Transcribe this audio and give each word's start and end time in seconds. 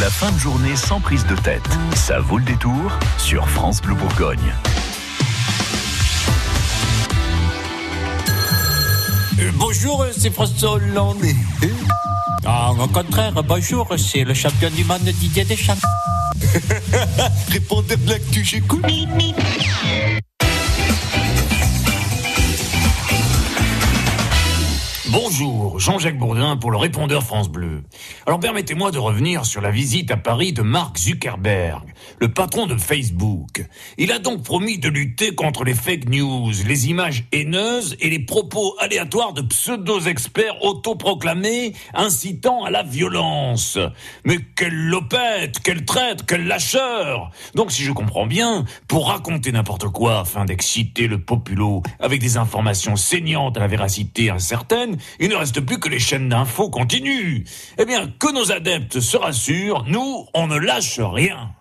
La 0.00 0.08
fin 0.08 0.32
de 0.32 0.38
journée 0.38 0.74
sans 0.74 1.00
prise 1.00 1.26
de 1.26 1.36
tête. 1.36 1.62
Ça 1.94 2.18
vaut 2.18 2.38
le 2.38 2.44
détour 2.44 2.98
sur 3.18 3.48
France 3.48 3.82
Bleu 3.82 3.94
Bourgogne. 3.94 4.54
Euh, 9.38 9.50
bonjour, 9.54 10.06
c'est 10.16 10.30
François 10.32 10.72
Hollande. 10.72 11.22
Ah, 12.44 12.72
au 12.72 12.88
contraire, 12.88 13.40
bonjour, 13.44 13.86
c'est 13.96 14.24
le 14.24 14.34
champion 14.34 14.68
du 14.70 14.82
monde 14.82 15.02
Didier 15.04 15.44
Deschamps. 15.44 15.76
Répondez 17.48 17.96
de 17.96 18.10
l'actu, 18.10 18.44
j'écoute. 18.44 18.84
Bonjour, 25.32 25.80
Jean-Jacques 25.80 26.18
Bourdin 26.18 26.58
pour 26.58 26.70
le 26.70 26.76
répondeur 26.76 27.22
France 27.22 27.48
Bleu. 27.48 27.84
Alors 28.26 28.38
permettez-moi 28.38 28.90
de 28.90 28.98
revenir 28.98 29.46
sur 29.46 29.62
la 29.62 29.70
visite 29.70 30.10
à 30.10 30.18
Paris 30.18 30.52
de 30.52 30.60
Mark 30.60 30.98
Zuckerberg, 30.98 31.94
le 32.20 32.28
patron 32.28 32.66
de 32.66 32.76
Facebook. 32.76 33.66
Il 33.96 34.12
a 34.12 34.18
donc 34.18 34.42
promis 34.42 34.76
de 34.76 34.90
lutter 34.90 35.34
contre 35.34 35.64
les 35.64 35.72
fake 35.72 36.10
news, 36.10 36.50
les 36.66 36.90
images 36.90 37.24
haineuses 37.32 37.96
et 38.00 38.10
les 38.10 38.18
propos 38.18 38.74
aléatoires 38.78 39.32
de 39.32 39.40
pseudo-experts 39.40 40.62
autoproclamés 40.62 41.72
incitant 41.94 42.64
à 42.64 42.70
la 42.70 42.82
violence. 42.82 43.78
Mais 44.26 44.36
quelle 44.54 44.74
lopette, 44.74 45.60
quelle 45.60 45.86
traite, 45.86 46.26
quel 46.26 46.46
lâcheur 46.46 47.30
Donc 47.54 47.72
si 47.72 47.84
je 47.84 47.92
comprends 47.92 48.26
bien, 48.26 48.66
pour 48.86 49.08
raconter 49.08 49.50
n'importe 49.50 49.88
quoi 49.88 50.20
afin 50.20 50.44
d'exciter 50.44 51.06
le 51.06 51.18
populo 51.18 51.82
avec 52.00 52.20
des 52.20 52.36
informations 52.36 52.96
saignantes 52.96 53.56
à 53.56 53.60
la 53.60 53.66
véracité 53.66 54.28
incertaine, 54.28 54.98
il 55.22 55.28
ne 55.28 55.36
reste 55.36 55.60
plus 55.60 55.78
que 55.78 55.88
les 55.88 56.00
chaînes 56.00 56.28
d'infos 56.28 56.68
continuent. 56.68 57.44
Eh 57.78 57.84
bien, 57.84 58.08
que 58.18 58.32
nos 58.32 58.50
adeptes 58.50 58.98
se 58.98 59.16
rassurent, 59.16 59.84
nous, 59.86 60.26
on 60.34 60.48
ne 60.48 60.58
lâche 60.58 60.98
rien. 60.98 61.52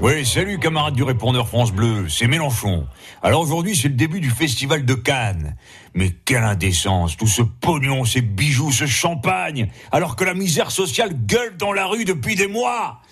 Oui, 0.00 0.24
salut 0.24 0.58
camarades 0.58 0.94
du 0.94 1.02
répondeur 1.02 1.46
France 1.46 1.70
Bleu, 1.70 2.08
c'est 2.08 2.26
Mélenchon. 2.26 2.86
Alors 3.22 3.42
aujourd'hui, 3.42 3.76
c'est 3.76 3.88
le 3.88 3.94
début 3.94 4.20
du 4.20 4.30
festival 4.30 4.86
de 4.86 4.94
Cannes. 4.94 5.54
Mais 5.92 6.10
quelle 6.24 6.42
indécence, 6.42 7.18
tout 7.18 7.26
ce 7.26 7.42
pognon, 7.42 8.06
ces 8.06 8.22
bijoux, 8.22 8.72
ce 8.72 8.86
champagne, 8.86 9.70
alors 9.92 10.16
que 10.16 10.24
la 10.24 10.32
misère 10.32 10.70
sociale 10.70 11.12
gueule 11.26 11.58
dans 11.58 11.74
la 11.74 11.84
rue 11.84 12.06
depuis 12.06 12.36
des 12.36 12.48
mois. 12.48 13.02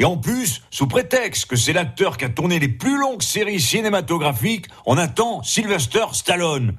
Et 0.00 0.04
en 0.06 0.16
plus, 0.16 0.62
sous 0.70 0.86
prétexte 0.86 1.44
que 1.44 1.56
c'est 1.56 1.74
l'acteur 1.74 2.16
qui 2.16 2.24
a 2.24 2.30
tourné 2.30 2.58
les 2.58 2.68
plus 2.68 2.98
longues 2.98 3.20
séries 3.20 3.60
cinématographiques, 3.60 4.64
on 4.86 4.96
attend 4.96 5.42
Sylvester 5.42 6.06
Stallone. 6.12 6.72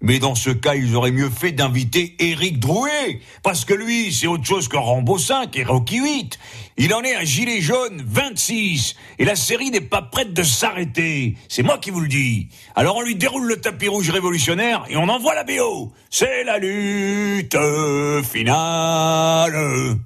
Mais 0.00 0.20
dans 0.20 0.36
ce 0.36 0.50
cas, 0.50 0.76
ils 0.76 0.94
auraient 0.94 1.10
mieux 1.10 1.28
fait 1.28 1.50
d'inviter 1.50 2.14
Eric 2.20 2.60
Drouet, 2.60 3.20
parce 3.42 3.64
que 3.64 3.74
lui, 3.74 4.12
c'est 4.12 4.28
autre 4.28 4.44
chose 4.44 4.68
que 4.68 4.76
Rambo 4.76 5.18
5 5.18 5.56
et 5.56 5.64
Rocky 5.64 5.98
8. 5.98 6.38
Il 6.76 6.94
en 6.94 7.02
est 7.02 7.16
un 7.16 7.24
gilet 7.24 7.60
jaune 7.60 8.00
26, 8.06 8.94
et 9.18 9.24
la 9.24 9.34
série 9.34 9.72
n'est 9.72 9.80
pas 9.80 10.02
prête 10.02 10.32
de 10.32 10.44
s'arrêter. 10.44 11.34
C'est 11.48 11.64
moi 11.64 11.78
qui 11.78 11.90
vous 11.90 11.98
le 11.98 12.06
dis. 12.06 12.46
Alors 12.76 12.94
on 12.94 13.02
lui 13.02 13.16
déroule 13.16 13.48
le 13.48 13.60
tapis 13.60 13.88
rouge 13.88 14.10
révolutionnaire 14.10 14.84
et 14.88 14.96
on 14.96 15.08
envoie 15.08 15.34
la 15.34 15.42
BO. 15.42 15.92
C'est 16.10 16.44
la 16.44 16.58
lutte 16.58 17.56
finale. 18.22 19.98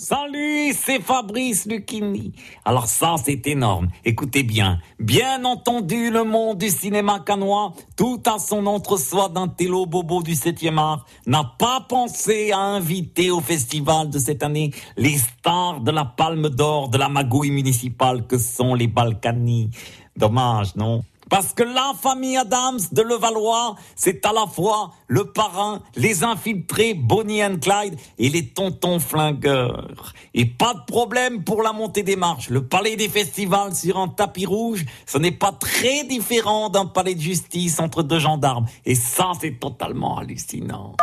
Salut, 0.00 0.72
c'est 0.74 1.00
Fabrice 1.00 1.66
Lucchini. 1.66 2.32
Alors 2.64 2.86
ça, 2.86 3.16
c'est 3.20 3.44
énorme. 3.48 3.88
Écoutez 4.04 4.44
bien. 4.44 4.78
Bien 5.00 5.44
entendu, 5.44 6.12
le 6.12 6.22
monde 6.22 6.58
du 6.58 6.68
cinéma 6.68 7.18
canois, 7.18 7.72
tout 7.96 8.22
à 8.24 8.38
son 8.38 8.64
entre-soi 8.66 9.28
d'un 9.28 9.48
télo 9.48 9.86
bobo 9.86 10.22
du 10.22 10.34
7e 10.34 10.78
art, 10.78 11.04
n'a 11.26 11.42
pas 11.58 11.80
pensé 11.88 12.52
à 12.52 12.60
inviter 12.60 13.32
au 13.32 13.40
festival 13.40 14.08
de 14.08 14.20
cette 14.20 14.44
année 14.44 14.70
les 14.96 15.18
stars 15.18 15.80
de 15.80 15.90
la 15.90 16.04
palme 16.04 16.48
d'or 16.48 16.90
de 16.90 16.96
la 16.96 17.08
magouille 17.08 17.50
municipale 17.50 18.24
que 18.28 18.38
sont 18.38 18.74
les 18.74 18.86
Balkany. 18.86 19.70
Dommage, 20.16 20.76
non? 20.76 21.02
Parce 21.30 21.52
que 21.52 21.62
la 21.62 21.92
famille 22.00 22.36
Adams 22.36 22.80
de 22.92 23.02
Levallois, 23.02 23.76
c'est 23.96 24.24
à 24.26 24.32
la 24.32 24.46
fois 24.46 24.92
le 25.06 25.24
parrain, 25.32 25.82
les 25.96 26.24
infiltrés 26.24 26.94
Bonnie 26.94 27.44
and 27.44 27.58
Clyde 27.60 27.98
et 28.18 28.28
les 28.28 28.48
tontons 28.48 28.98
flingueurs. 28.98 30.12
Et 30.34 30.46
pas 30.46 30.74
de 30.74 30.84
problème 30.86 31.44
pour 31.44 31.62
la 31.62 31.72
montée 31.72 32.02
des 32.02 32.16
marches. 32.16 32.50
Le 32.50 32.66
palais 32.66 32.96
des 32.96 33.08
festivals 33.08 33.74
sur 33.74 33.98
un 33.98 34.08
tapis 34.08 34.46
rouge, 34.46 34.84
ce 35.06 35.18
n'est 35.18 35.32
pas 35.32 35.52
très 35.52 36.04
différent 36.04 36.68
d'un 36.70 36.86
palais 36.86 37.14
de 37.14 37.20
justice 37.20 37.80
entre 37.80 38.02
deux 38.02 38.18
gendarmes. 38.18 38.66
Et 38.84 38.94
ça, 38.94 39.32
c'est 39.40 39.58
totalement 39.58 40.18
hallucinant. 40.18 40.96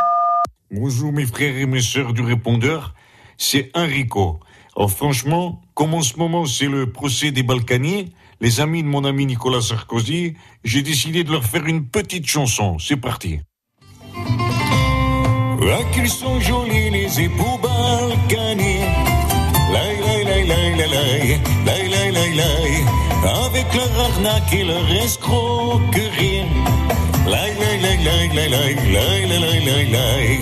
Bonjour 0.72 1.12
mes 1.12 1.26
frères 1.26 1.56
et 1.56 1.66
mes 1.66 1.82
sœurs 1.82 2.14
du 2.14 2.22
répondeur, 2.22 2.96
c'est 3.38 3.72
Enrico. 3.76 4.40
Alors 4.76 4.92
franchement, 4.92 5.62
comme 5.76 5.94
en 5.94 6.02
ce 6.02 6.18
moment 6.18 6.46
c'est 6.46 6.68
le 6.68 6.92
procès 6.92 7.32
des 7.32 7.44
Balkaniers, 7.44 8.08
les 8.42 8.60
amis 8.62 8.82
de 8.82 8.88
mon 8.88 9.04
ami 9.06 9.26
Nicolas 9.26 9.62
Sarkozy, 9.62 10.34
j'ai 10.64 10.82
décidé 10.82 11.24
de 11.24 11.32
leur 11.32 11.44
faire 11.44 11.66
une 11.66 11.86
petite 11.86 12.28
chanson. 12.28 12.80
C'est 12.80 12.98
parti. 12.98 13.40
Ah, 15.78 15.84
qu'ils 15.94 16.10
sont 16.10 16.40
jolis 16.40 16.90
les 16.90 17.22
époux 17.22 17.58
balkaniers. 17.62 18.88
Laï, 19.74 19.98
laï, 20.06 20.24
laï, 20.24 20.48
laï, 20.48 20.78
laï, 20.78 21.90
laï, 21.90 22.12
laï, 22.12 22.36
laï. 22.36 22.74
Avec 23.46 23.74
leur 23.74 24.00
arnaque 24.00 24.54
et 24.54 24.64
leur 24.64 24.90
escroquerie. 25.04 26.44
Laï, 27.28 27.54
laï, 27.60 27.82
laï, 27.82 28.04
laï, 28.04 28.30
laï, 28.34 28.50
laï, 28.50 28.76
laï, 28.94 29.28
laï, 29.28 29.66
laï, 29.66 29.92
laï, 29.92 30.40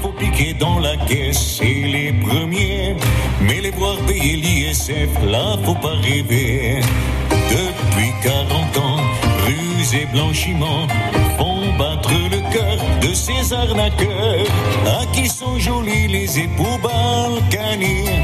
faut 0.00 0.12
piquer 0.12 0.54
dans 0.54 0.78
la 0.78 0.96
caisse, 0.96 1.58
c'est 1.58 1.64
les 1.64 2.12
premiers. 2.12 2.96
Mais 3.40 3.60
les 3.60 3.70
voir 3.70 3.96
payer 4.06 4.36
l'ISF, 4.36 5.10
là, 5.26 5.56
faut 5.64 5.74
pas 5.74 5.96
rêver. 6.02 6.80
Depuis 7.30 8.12
40 8.22 8.78
ans, 8.78 9.00
ruse 9.46 9.94
et 9.94 10.06
blanchiment 10.06 10.86
font 11.38 11.62
battre 11.78 12.12
le 12.30 12.40
cœur 12.52 12.76
de 13.00 13.14
ces 13.14 13.52
arnaqueurs. 13.52 14.46
À 14.86 15.06
qui 15.14 15.28
sont 15.28 15.58
jolis 15.58 16.08
les 16.08 16.38
époux 16.38 16.78
balkaniers. 16.82 18.20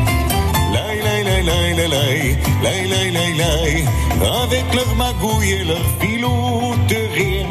Laï, 0.73 0.99
laï, 1.03 1.25
laï, 1.25 1.45
laï, 1.45 1.77
laï, 1.77 2.89
laï, 2.89 3.11
laï, 3.13 3.37
laï, 3.37 3.85
avec 4.43 4.65
leur 4.75 4.95
magouille 4.97 5.53
et 5.53 5.65
leur 5.65 5.85
filouterie. 6.01 7.44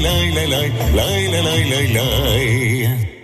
lay, 0.00 0.30
lay, 0.32 0.46
lay, 0.46 0.68
lay, 0.94 1.28
lay, 1.28 1.42
lay, 1.42 1.64
lay, 1.70 1.86
lay. 1.94 3.19